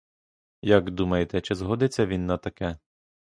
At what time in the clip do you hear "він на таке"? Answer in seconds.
2.05-2.77